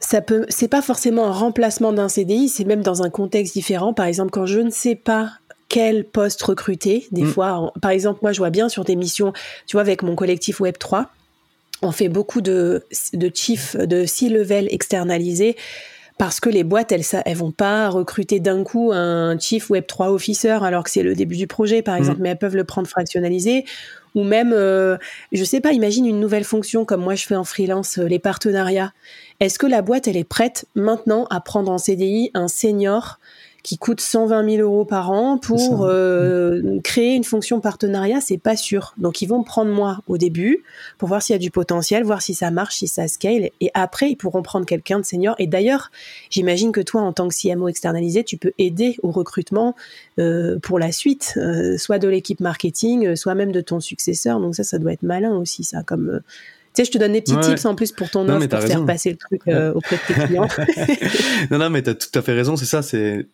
ça 0.00 0.20
peut, 0.20 0.44
c'est 0.48 0.68
pas 0.68 0.82
forcément 0.82 1.26
un 1.26 1.32
remplacement 1.32 1.92
d'un 1.92 2.08
CDI, 2.08 2.48
c'est 2.48 2.64
même 2.64 2.82
dans 2.82 3.02
un 3.02 3.10
contexte 3.10 3.54
différent. 3.54 3.94
Par 3.94 4.06
exemple, 4.06 4.30
quand 4.30 4.46
je 4.46 4.60
ne 4.60 4.70
sais 4.70 4.96
pas 4.96 5.30
quel 5.68 6.04
poste 6.04 6.42
recruter, 6.42 7.06
des 7.10 7.22
mm. 7.22 7.28
fois, 7.28 7.72
par 7.80 7.90
exemple, 7.90 8.20
moi, 8.22 8.32
je 8.32 8.38
vois 8.38 8.50
bien 8.50 8.68
sur 8.68 8.84
des 8.84 8.96
missions, 8.96 9.32
tu 9.66 9.76
vois, 9.76 9.80
avec 9.80 10.02
mon 10.02 10.14
collectif 10.14 10.60
Web 10.60 10.76
3 10.78 11.10
on 11.82 11.92
fait 11.92 12.08
beaucoup 12.08 12.40
de, 12.40 12.84
de 13.12 13.30
chief, 13.34 13.76
de 13.76 14.06
C-level 14.06 14.68
externalisés 14.70 15.56
parce 16.16 16.38
que 16.38 16.48
les 16.48 16.62
boîtes, 16.62 16.92
elles, 16.92 17.04
elles 17.24 17.36
vont 17.36 17.50
pas 17.50 17.88
recruter 17.88 18.38
d'un 18.38 18.62
coup 18.62 18.92
un 18.92 19.38
chief 19.38 19.68
web 19.70 19.84
3 19.86 20.10
officer 20.10 20.58
alors 20.62 20.84
que 20.84 20.90
c'est 20.90 21.02
le 21.02 21.14
début 21.14 21.36
du 21.36 21.48
projet, 21.48 21.82
par 21.82 21.96
exemple, 21.96 22.18
mmh. 22.18 22.22
mais 22.22 22.28
elles 22.30 22.38
peuvent 22.38 22.56
le 22.56 22.64
prendre 22.64 22.86
fractionnalisé. 22.86 23.64
Ou 24.14 24.22
même, 24.22 24.52
euh, 24.52 24.96
je 25.32 25.42
sais 25.42 25.60
pas, 25.60 25.72
imagine 25.72 26.06
une 26.06 26.20
nouvelle 26.20 26.44
fonction 26.44 26.84
comme 26.84 27.02
moi 27.02 27.16
je 27.16 27.26
fais 27.26 27.34
en 27.34 27.42
freelance, 27.42 27.98
euh, 27.98 28.04
les 28.04 28.20
partenariats. 28.20 28.92
Est-ce 29.40 29.58
que 29.58 29.66
la 29.66 29.82
boîte, 29.82 30.06
elle 30.06 30.16
est 30.16 30.22
prête 30.22 30.66
maintenant 30.76 31.26
à 31.30 31.40
prendre 31.40 31.72
en 31.72 31.78
CDI 31.78 32.30
un 32.34 32.46
senior 32.46 33.18
qui 33.64 33.78
coûte 33.78 34.02
120 34.02 34.56
000 34.56 34.62
euros 34.62 34.84
par 34.84 35.10
an 35.10 35.38
pour 35.38 35.86
euh, 35.86 36.78
créer 36.84 37.14
une 37.14 37.24
fonction 37.24 37.60
partenariat, 37.60 38.20
c'est 38.20 38.36
pas 38.36 38.56
sûr. 38.56 38.94
Donc 38.98 39.22
ils 39.22 39.26
vont 39.26 39.42
prendre 39.42 39.72
moi 39.72 40.00
au 40.06 40.18
début 40.18 40.62
pour 40.98 41.08
voir 41.08 41.22
s'il 41.22 41.32
y 41.32 41.36
a 41.36 41.38
du 41.38 41.50
potentiel, 41.50 42.04
voir 42.04 42.20
si 42.20 42.34
ça 42.34 42.50
marche, 42.50 42.76
si 42.76 42.88
ça 42.88 43.08
scale, 43.08 43.48
et 43.60 43.70
après 43.72 44.10
ils 44.10 44.16
pourront 44.16 44.42
prendre 44.42 44.66
quelqu'un 44.66 45.00
de 45.00 45.04
senior. 45.06 45.34
Et 45.38 45.46
d'ailleurs, 45.46 45.90
j'imagine 46.28 46.72
que 46.72 46.82
toi, 46.82 47.00
en 47.00 47.14
tant 47.14 47.26
que 47.26 47.34
CMO 47.34 47.68
externalisé, 47.68 48.22
tu 48.22 48.36
peux 48.36 48.52
aider 48.58 48.96
au 49.02 49.10
recrutement 49.10 49.74
euh, 50.18 50.58
pour 50.58 50.78
la 50.78 50.92
suite, 50.92 51.32
euh, 51.38 51.78
soit 51.78 51.98
de 51.98 52.06
l'équipe 52.06 52.40
marketing, 52.40 53.16
soit 53.16 53.34
même 53.34 53.50
de 53.50 53.62
ton 53.62 53.80
successeur. 53.80 54.40
Donc 54.40 54.54
ça, 54.54 54.62
ça 54.62 54.78
doit 54.78 54.92
être 54.92 55.02
malin 55.02 55.34
aussi, 55.38 55.64
ça, 55.64 55.82
comme 55.82 56.20
tu 56.20 56.63
sais, 56.74 56.84
je 56.84 56.90
te 56.90 56.98
donne 56.98 57.12
des 57.12 57.20
petits 57.20 57.38
tips 57.38 57.64
en 57.66 57.74
plus 57.74 57.92
pour 57.92 58.10
ton 58.10 58.28
offre, 58.28 58.48
pour 58.48 58.60
faire 58.60 58.84
passer 58.84 59.10
le 59.10 59.16
truc 59.16 59.42
euh, 59.48 59.72
auprès 59.74 59.96
de 59.96 60.00
tes 60.06 60.26
clients. 60.26 60.48
non, 61.50 61.58
non, 61.58 61.70
mais 61.70 61.82
t'as 61.82 61.94
tout 61.94 62.08
à 62.14 62.22
fait 62.22 62.32
raison, 62.32 62.56
c'est 62.56 62.64
ça, 62.64 62.82
c'est, 62.82 63.26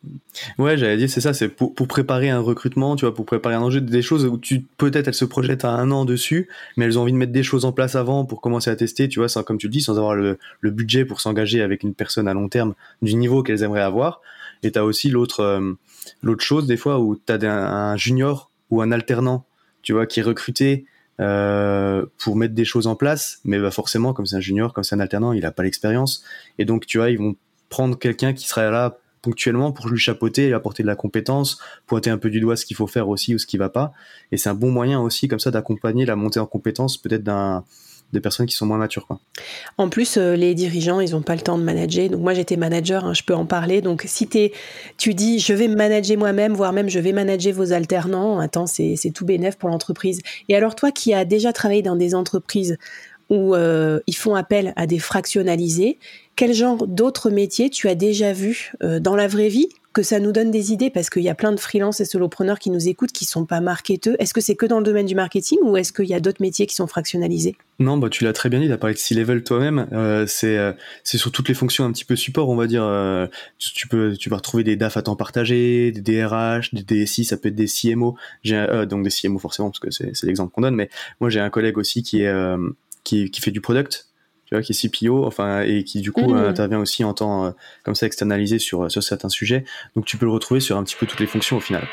ouais, 0.58 0.76
j'allais 0.76 0.96
dire, 0.96 1.08
c'est 1.08 1.20
ça, 1.20 1.32
c'est 1.32 1.48
pour, 1.48 1.74
pour 1.74 1.88
préparer 1.88 2.28
un 2.28 2.40
recrutement, 2.40 2.96
tu 2.96 3.04
vois, 3.04 3.14
pour 3.14 3.24
préparer 3.24 3.54
un 3.54 3.62
enjeu, 3.62 3.80
des 3.80 4.02
choses 4.02 4.26
où 4.26 4.36
tu, 4.36 4.60
peut-être 4.76 5.08
elles 5.08 5.14
se 5.14 5.24
projettent 5.24 5.64
à 5.64 5.70
un 5.70 5.90
an 5.90 6.04
dessus, 6.04 6.48
mais 6.76 6.84
elles 6.84 6.98
ont 6.98 7.02
envie 7.02 7.12
de 7.12 7.16
mettre 7.16 7.32
des 7.32 7.42
choses 7.42 7.64
en 7.64 7.72
place 7.72 7.94
avant 7.94 8.24
pour 8.24 8.40
commencer 8.40 8.70
à 8.70 8.76
tester, 8.76 9.08
tu 9.08 9.20
vois, 9.20 9.28
sans, 9.28 9.42
comme 9.42 9.58
tu 9.58 9.68
le 9.68 9.72
dis, 9.72 9.80
sans 9.80 9.96
avoir 9.96 10.14
le, 10.14 10.38
le 10.60 10.70
budget 10.70 11.04
pour 11.04 11.20
s'engager 11.20 11.62
avec 11.62 11.82
une 11.82 11.94
personne 11.94 12.28
à 12.28 12.34
long 12.34 12.48
terme 12.48 12.74
du 13.02 13.14
niveau 13.14 13.42
qu'elles 13.42 13.62
aimeraient 13.62 13.80
avoir. 13.80 14.20
Et 14.62 14.72
t'as 14.72 14.82
aussi 14.82 15.08
l'autre, 15.08 15.40
euh, 15.40 15.72
l'autre 16.22 16.44
chose, 16.44 16.66
des 16.66 16.76
fois, 16.76 17.00
où 17.00 17.16
t'as 17.16 17.38
un, 17.46 17.92
un 17.92 17.96
junior 17.96 18.50
ou 18.70 18.82
un 18.82 18.92
alternant, 18.92 19.44
tu 19.82 19.94
vois, 19.94 20.06
qui 20.06 20.20
est 20.20 20.22
recruté, 20.22 20.84
euh, 21.20 22.06
pour 22.18 22.36
mettre 22.36 22.54
des 22.54 22.64
choses 22.64 22.86
en 22.86 22.96
place, 22.96 23.40
mais 23.44 23.58
bah 23.58 23.70
forcément, 23.70 24.12
comme 24.12 24.26
c'est 24.26 24.36
un 24.36 24.40
junior, 24.40 24.72
comme 24.72 24.84
c'est 24.84 24.94
un 24.94 25.00
alternant, 25.00 25.32
il 25.32 25.44
a 25.44 25.52
pas 25.52 25.62
l'expérience, 25.62 26.24
et 26.58 26.64
donc 26.64 26.86
tu 26.86 26.98
vois, 26.98 27.10
ils 27.10 27.18
vont 27.18 27.36
prendre 27.68 27.98
quelqu'un 27.98 28.32
qui 28.32 28.48
serait 28.48 28.70
là 28.70 28.98
ponctuellement 29.22 29.70
pour 29.70 29.88
lui 29.88 29.98
chapeauter 29.98 30.48
et 30.48 30.54
apporter 30.54 30.82
de 30.82 30.88
la 30.88 30.96
compétence, 30.96 31.60
pointer 31.86 32.08
un 32.08 32.16
peu 32.16 32.30
du 32.30 32.40
doigt 32.40 32.56
ce 32.56 32.64
qu'il 32.64 32.76
faut 32.76 32.86
faire 32.86 33.08
aussi 33.08 33.34
ou 33.34 33.38
ce 33.38 33.46
qui 33.46 33.58
va 33.58 33.68
pas, 33.68 33.92
et 34.32 34.38
c'est 34.38 34.48
un 34.48 34.54
bon 34.54 34.70
moyen 34.70 35.00
aussi 35.00 35.28
comme 35.28 35.40
ça 35.40 35.50
d'accompagner 35.50 36.06
la 36.06 36.16
montée 36.16 36.40
en 36.40 36.46
compétence 36.46 36.96
peut-être 36.96 37.22
d'un 37.22 37.64
des 38.12 38.20
personnes 38.20 38.46
qui 38.46 38.54
sont 38.54 38.66
moins 38.66 38.78
matures. 38.78 39.06
En 39.78 39.88
plus, 39.88 40.16
euh, 40.16 40.34
les 40.34 40.54
dirigeants, 40.54 41.00
ils 41.00 41.12
n'ont 41.12 41.22
pas 41.22 41.34
le 41.34 41.40
temps 41.40 41.58
de 41.58 41.62
manager. 41.62 42.08
Donc 42.08 42.20
moi, 42.20 42.34
j'étais 42.34 42.56
manager, 42.56 43.04
hein, 43.04 43.14
je 43.14 43.22
peux 43.22 43.34
en 43.34 43.46
parler. 43.46 43.80
Donc 43.80 44.04
si 44.06 44.28
tu 44.98 45.14
dis, 45.14 45.38
je 45.38 45.52
vais 45.52 45.68
manager 45.68 46.18
moi-même, 46.18 46.54
voire 46.54 46.72
même 46.72 46.88
je 46.88 46.98
vais 46.98 47.12
manager 47.12 47.54
vos 47.54 47.72
alternants, 47.72 48.38
attends, 48.38 48.66
c'est 48.66 49.12
tout 49.14 49.24
bénéf 49.24 49.56
pour 49.56 49.68
l'entreprise. 49.68 50.20
Et 50.48 50.56
alors 50.56 50.74
toi 50.74 50.90
qui 50.90 51.14
as 51.14 51.24
déjà 51.24 51.52
travaillé 51.52 51.82
dans 51.82 51.96
des 51.96 52.14
entreprises 52.14 52.76
où 53.28 53.54
euh, 53.54 54.00
ils 54.06 54.16
font 54.16 54.34
appel 54.34 54.72
à 54.76 54.86
des 54.86 54.98
fractionnalisés, 54.98 55.98
quel 56.36 56.52
genre 56.52 56.86
d'autres 56.86 57.30
métiers 57.30 57.70
tu 57.70 57.88
as 57.88 57.94
déjà 57.94 58.32
vu 58.32 58.72
euh, 58.82 58.98
dans 58.98 59.14
la 59.14 59.28
vraie 59.28 59.48
vie 59.48 59.68
que 59.92 60.02
ça 60.02 60.20
nous 60.20 60.30
donne 60.30 60.50
des 60.50 60.72
idées 60.72 60.90
parce 60.90 61.10
qu'il 61.10 61.22
y 61.22 61.28
a 61.28 61.34
plein 61.34 61.52
de 61.52 61.58
freelances 61.58 62.00
et 62.00 62.04
solopreneurs 62.04 62.58
qui 62.58 62.70
nous 62.70 62.88
écoutent 62.88 63.10
qui 63.10 63.24
sont 63.24 63.44
pas 63.44 63.60
marketeux. 63.60 64.14
Est-ce 64.18 64.32
que 64.32 64.40
c'est 64.40 64.54
que 64.54 64.66
dans 64.66 64.78
le 64.78 64.84
domaine 64.84 65.06
du 65.06 65.14
marketing 65.14 65.58
ou 65.62 65.76
est-ce 65.76 65.92
qu'il 65.92 66.06
y 66.06 66.14
a 66.14 66.20
d'autres 66.20 66.40
métiers 66.40 66.66
qui 66.66 66.74
sont 66.74 66.86
fractionnalisés? 66.86 67.56
Non, 67.80 67.96
bah 67.96 68.08
tu 68.08 68.24
l'as 68.24 68.32
très 68.32 68.48
bien 68.50 68.60
dit, 68.60 68.66
tu 68.66 68.72
as 68.72 68.78
parlé 68.78 68.94
de 68.94 69.00
C-level 69.00 69.42
toi-même. 69.42 69.88
Euh, 69.92 70.26
c'est 70.28 70.56
euh, 70.56 70.72
c'est 71.02 71.18
sur 71.18 71.32
toutes 71.32 71.48
les 71.48 71.54
fonctions 71.54 71.84
un 71.84 71.92
petit 71.92 72.04
peu 72.04 72.14
support, 72.14 72.48
on 72.48 72.56
va 72.56 72.66
dire. 72.66 72.84
Euh, 72.84 73.26
tu, 73.58 73.88
peux 73.88 74.16
tu 74.16 74.30
vas 74.30 74.36
retrouver 74.36 74.62
des 74.62 74.76
DAF 74.76 74.96
à 74.96 75.02
temps 75.02 75.16
partagé, 75.16 75.90
des 75.90 76.00
DRH, 76.00 76.72
des 76.72 76.82
DSI, 76.82 77.24
ça 77.24 77.36
peut 77.36 77.48
être 77.48 77.56
des 77.56 77.66
CMO. 77.66 78.16
Donc 78.44 79.02
des 79.02 79.10
CMO 79.10 79.38
forcément 79.38 79.70
parce 79.70 79.80
que 79.80 79.90
c'est 79.90 80.22
l'exemple 80.24 80.52
qu'on 80.52 80.60
donne. 80.60 80.76
Mais 80.76 80.88
moi 81.20 81.30
j'ai 81.30 81.40
un 81.40 81.50
collègue 81.50 81.78
aussi 81.78 82.02
qui 82.02 82.22
est 82.22 82.32
qui 83.02 83.40
fait 83.40 83.50
du 83.50 83.60
product 83.60 84.09
qui 84.62 84.72
est 84.72 84.88
CPO, 84.88 85.24
enfin, 85.24 85.62
et 85.62 85.84
qui 85.84 86.00
du 86.00 86.12
coup 86.12 86.34
mmh. 86.34 86.38
intervient 86.38 86.78
aussi 86.78 87.04
en 87.04 87.14
temps 87.14 87.46
euh, 87.46 87.50
comme 87.84 87.94
ça 87.94 88.06
externalisé 88.06 88.58
sur, 88.58 88.90
sur 88.90 89.02
certains 89.02 89.28
sujets. 89.28 89.64
Donc 89.94 90.04
tu 90.06 90.16
peux 90.16 90.26
le 90.26 90.32
retrouver 90.32 90.60
sur 90.60 90.76
un 90.76 90.82
petit 90.82 90.96
peu 90.96 91.06
toutes 91.06 91.20
les 91.20 91.26
fonctions 91.26 91.56
au 91.56 91.60
final. 91.60 91.86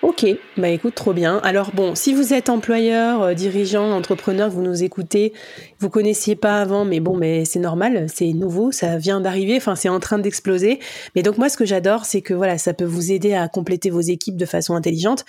Ok, 0.00 0.24
bah 0.56 0.68
écoute, 0.68 0.94
trop 0.94 1.12
bien. 1.12 1.38
Alors 1.38 1.72
bon, 1.74 1.96
si 1.96 2.14
vous 2.14 2.32
êtes 2.32 2.50
employeur, 2.50 3.20
euh, 3.20 3.34
dirigeant, 3.34 3.90
entrepreneur, 3.90 4.48
vous 4.48 4.62
nous 4.62 4.84
écoutez, 4.84 5.32
vous 5.80 5.90
connaissiez 5.90 6.36
pas 6.36 6.60
avant, 6.60 6.84
mais 6.84 7.00
bon, 7.00 7.16
mais 7.16 7.44
c'est 7.44 7.58
normal, 7.58 8.06
c'est 8.08 8.32
nouveau, 8.32 8.70
ça 8.70 8.96
vient 8.96 9.20
d'arriver, 9.20 9.56
enfin 9.56 9.74
c'est 9.74 9.88
en 9.88 9.98
train 9.98 10.20
d'exploser. 10.20 10.78
Mais 11.16 11.22
donc 11.22 11.36
moi, 11.36 11.48
ce 11.48 11.56
que 11.56 11.64
j'adore, 11.64 12.04
c'est 12.04 12.20
que 12.22 12.32
voilà, 12.32 12.58
ça 12.58 12.74
peut 12.74 12.84
vous 12.84 13.10
aider 13.10 13.34
à 13.34 13.48
compléter 13.48 13.90
vos 13.90 14.00
équipes 14.00 14.36
de 14.36 14.46
façon 14.46 14.76
intelligente. 14.76 15.24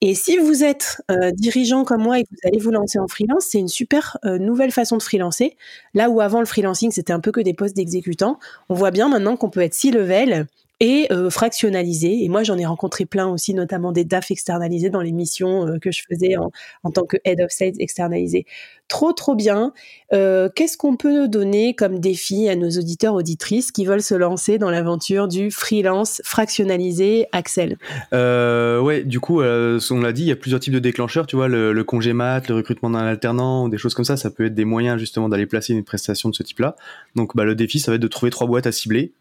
Et 0.00 0.16
si 0.16 0.36
vous 0.36 0.64
êtes 0.64 1.00
euh, 1.12 1.30
dirigeant 1.32 1.84
comme 1.84 2.02
moi 2.02 2.18
et 2.18 2.24
que 2.24 2.28
vous 2.30 2.48
allez 2.48 2.58
vous 2.58 2.72
lancer 2.72 2.98
en 2.98 3.06
freelance, 3.06 3.46
c'est 3.48 3.58
une 3.60 3.68
super 3.68 4.18
euh, 4.24 4.38
nouvelle 4.38 4.72
façon 4.72 4.96
de 4.96 5.02
freelancer. 5.02 5.56
Là 5.94 6.10
où 6.10 6.20
avant 6.20 6.40
le 6.40 6.46
freelancing, 6.46 6.90
c'était 6.90 7.12
un 7.12 7.20
peu 7.20 7.30
que 7.30 7.40
des 7.40 7.54
postes 7.54 7.76
d'exécutants, 7.76 8.40
on 8.68 8.74
voit 8.74 8.90
bien 8.90 9.08
maintenant 9.08 9.36
qu'on 9.36 9.50
peut 9.50 9.60
être 9.60 9.74
si 9.74 9.92
level 9.92 10.48
et 10.80 11.08
euh, 11.12 11.30
fractionnalisé. 11.30 12.24
Et 12.24 12.28
moi, 12.28 12.42
j'en 12.42 12.56
ai 12.58 12.66
rencontré 12.66 13.04
plein 13.06 13.26
aussi, 13.28 13.54
notamment 13.54 13.92
des 13.92 14.04
DAF 14.04 14.30
externalisés 14.30 14.90
dans 14.90 15.00
les 15.00 15.12
missions 15.12 15.66
euh, 15.66 15.78
que 15.78 15.90
je 15.90 16.02
faisais 16.08 16.36
en, 16.36 16.50
en, 16.84 16.90
tant 16.90 17.04
que 17.04 17.16
Head 17.24 17.40
of 17.40 17.50
Sales 17.50 17.74
externalisé. 17.80 18.46
Trop, 18.88 19.12
trop 19.12 19.34
bien. 19.34 19.74
Euh, 20.14 20.48
Qu'est-ce 20.54 20.78
qu'on 20.78 20.96
peut 20.96 21.28
donner 21.28 21.74
comme 21.74 22.00
défi 22.00 22.48
à 22.48 22.56
nos 22.56 22.70
auditeurs, 22.70 23.12
auditrices 23.12 23.70
qui 23.70 23.84
veulent 23.84 24.02
se 24.02 24.14
lancer 24.14 24.56
dans 24.56 24.70
l'aventure 24.70 25.28
du 25.28 25.50
freelance 25.50 26.22
fractionnalisé, 26.24 27.26
Axel? 27.32 27.76
Euh, 28.14 28.80
Ouais, 28.80 29.04
du 29.04 29.20
coup, 29.20 29.42
euh, 29.42 29.78
on 29.90 30.00
l'a 30.00 30.12
dit, 30.12 30.22
il 30.22 30.28
y 30.28 30.32
a 30.32 30.36
plusieurs 30.36 30.60
types 30.60 30.72
de 30.72 30.78
déclencheurs. 30.78 31.26
Tu 31.26 31.36
vois, 31.36 31.48
le, 31.48 31.84
congé 31.84 32.14
mat, 32.14 32.48
le 32.48 32.54
recrutement 32.54 32.88
d'un 32.88 33.00
alternant, 33.00 33.68
des 33.68 33.76
choses 33.76 33.92
comme 33.92 34.06
ça, 34.06 34.16
ça 34.16 34.30
peut 34.30 34.46
être 34.46 34.54
des 34.54 34.64
moyens 34.64 34.98
justement 34.98 35.28
d'aller 35.28 35.46
placer 35.46 35.74
une 35.74 35.84
prestation 35.84 36.30
de 36.30 36.34
ce 36.34 36.42
type-là. 36.42 36.74
Donc, 37.14 37.36
bah, 37.36 37.44
le 37.44 37.54
défi, 37.54 37.80
ça 37.80 37.90
va 37.90 37.96
être 37.96 38.02
de 38.02 38.08
trouver 38.08 38.30
trois 38.30 38.46
boîtes 38.46 38.66
à 38.66 38.72
cibler 38.72 39.12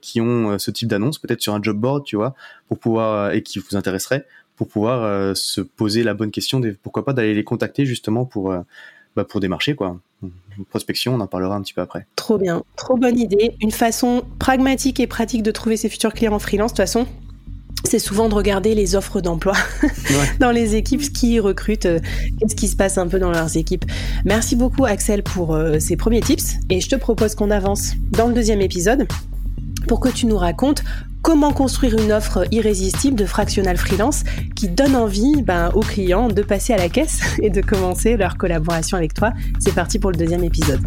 qui 0.00 0.20
ont 0.20 0.58
ce 0.58 0.70
type 0.70 0.88
d'annonce, 0.88 1.18
peut-être 1.18 1.42
sur 1.42 1.54
un 1.54 1.62
job 1.62 1.76
board, 1.76 2.04
tu 2.04 2.14
vois, 2.14 2.34
pour 2.68 2.78
pouvoir 2.78 3.32
et 3.32 3.42
qui 3.42 3.58
vous 3.58 3.76
intéresserait 3.76 4.26
pour 4.54 4.68
pouvoir 4.68 5.36
se 5.36 5.60
poser 5.60 6.02
la 6.02 6.14
bonne 6.14 6.30
question, 6.30 6.62
pourquoi 6.82 7.04
pas 7.04 7.12
d'aller 7.12 7.34
les 7.34 7.44
contacter 7.44 7.84
justement 7.84 8.24
pour 8.24 8.56
bah, 9.16 9.24
pour 9.24 9.40
démarcher 9.40 9.74
quoi. 9.74 9.98
Une 10.22 10.64
prospection, 10.64 11.14
on 11.14 11.20
en 11.20 11.26
parlera 11.26 11.56
un 11.56 11.62
petit 11.62 11.74
peu 11.74 11.80
après. 11.80 12.06
Trop 12.16 12.38
bien, 12.38 12.62
trop 12.76 12.96
bonne 12.96 13.18
idée. 13.18 13.56
Une 13.60 13.70
façon 13.70 14.22
pragmatique 14.38 15.00
et 15.00 15.06
pratique 15.06 15.42
de 15.42 15.50
trouver 15.50 15.76
ses 15.76 15.88
futurs 15.88 16.14
clients 16.14 16.32
en 16.32 16.38
freelance. 16.38 16.72
De 16.72 16.76
toute 16.76 16.84
façon, 16.84 17.06
c'est 17.84 17.98
souvent 17.98 18.28
de 18.28 18.34
regarder 18.34 18.74
les 18.74 18.96
offres 18.96 19.20
d'emploi 19.20 19.54
dans 20.40 20.50
les 20.50 20.74
équipes 20.74 21.12
qui 21.12 21.38
recrutent, 21.40 21.86
euh, 21.86 22.00
qu'est-ce 22.38 22.56
qui 22.56 22.68
se 22.68 22.76
passe 22.76 22.98
un 22.98 23.06
peu 23.06 23.18
dans 23.18 23.30
leurs 23.30 23.56
équipes. 23.56 23.84
Merci 24.24 24.56
beaucoup 24.56 24.84
Axel 24.84 25.22
pour 25.22 25.54
euh, 25.54 25.78
ces 25.78 25.96
premiers 25.96 26.20
tips 26.20 26.56
et 26.70 26.80
je 26.80 26.88
te 26.88 26.96
propose 26.96 27.34
qu'on 27.34 27.50
avance 27.50 27.92
dans 28.10 28.28
le 28.28 28.34
deuxième 28.34 28.60
épisode 28.60 29.06
pour 29.86 30.00
que 30.00 30.08
tu 30.08 30.26
nous 30.26 30.38
racontes 30.38 30.82
comment 31.26 31.52
construire 31.52 31.98
une 31.98 32.12
offre 32.12 32.46
irrésistible 32.52 33.16
de 33.16 33.26
fractional 33.26 33.76
freelance 33.76 34.22
qui 34.54 34.68
donne 34.68 34.94
envie 34.94 35.42
ben, 35.42 35.72
aux 35.74 35.80
clients 35.80 36.28
de 36.28 36.40
passer 36.40 36.72
à 36.72 36.76
la 36.76 36.88
caisse 36.88 37.20
et 37.42 37.50
de 37.50 37.60
commencer 37.60 38.16
leur 38.16 38.36
collaboration 38.36 38.96
avec 38.96 39.12
toi. 39.12 39.32
C'est 39.58 39.74
parti 39.74 39.98
pour 39.98 40.12
le 40.12 40.16
deuxième 40.16 40.44
épisode. 40.44 40.80